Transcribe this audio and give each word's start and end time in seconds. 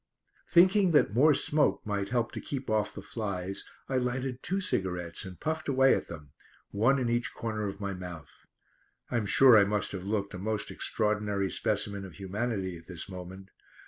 Thinking 0.47 0.93
that 0.93 1.13
more 1.13 1.35
smoke 1.35 1.85
might 1.85 2.09
help 2.09 2.31
to 2.31 2.41
keep 2.41 2.71
off 2.71 2.95
the 2.95 3.03
flies 3.03 3.63
I 3.87 3.97
lighted 3.97 4.41
two 4.41 4.59
cigarettes 4.59 5.25
and 5.25 5.39
puffed 5.39 5.67
away 5.67 5.93
at 5.93 6.07
them, 6.07 6.31
one 6.71 6.97
in 6.97 7.07
each 7.07 7.35
corner 7.35 7.67
of 7.67 7.79
my 7.79 7.93
mouth. 7.93 8.47
I'm 9.11 9.27
sure 9.27 9.55
I 9.59 9.63
must 9.63 9.91
have 9.91 10.03
looked 10.03 10.33
a 10.33 10.39
most 10.39 10.71
extraordinary 10.71 11.51
specimen 11.51 12.03
of 12.03 12.15
humanity 12.15 12.79
at 12.79 12.87
this 12.87 13.07
moment. 13.07 13.51